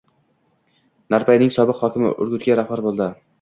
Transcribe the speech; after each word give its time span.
Narpayning 1.15 1.51
sobiq 1.57 1.83
hokimi 1.83 2.11
Urgutga 2.25 2.57
rahbar 2.63 2.85
bo‘ldi 2.89 3.11